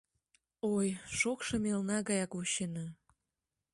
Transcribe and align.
Ой, 0.75 0.87
шокшо 1.17 1.55
мелна 1.63 1.97
гаяк 2.07 2.31
вучена! 2.37 2.85